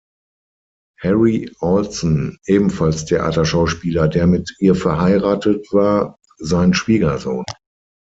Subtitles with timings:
[1.01, 7.45] Harry Alsen, ebenfalls Theaterschauspieler, der mit ihr verheiratet war sein Schwiegersohn.